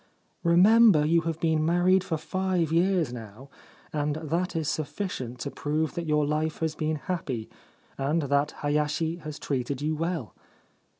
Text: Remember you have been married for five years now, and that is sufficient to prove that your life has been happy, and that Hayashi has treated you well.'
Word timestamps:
Remember 0.41 1.05
you 1.05 1.21
have 1.29 1.39
been 1.39 1.63
married 1.63 2.03
for 2.03 2.17
five 2.17 2.71
years 2.71 3.13
now, 3.13 3.51
and 3.93 4.15
that 4.15 4.55
is 4.55 4.67
sufficient 4.67 5.37
to 5.41 5.51
prove 5.51 5.93
that 5.93 6.07
your 6.07 6.25
life 6.25 6.57
has 6.57 6.73
been 6.73 6.95
happy, 6.95 7.51
and 7.99 8.23
that 8.23 8.53
Hayashi 8.63 9.17
has 9.17 9.37
treated 9.37 9.79
you 9.79 9.93
well.' 9.93 10.33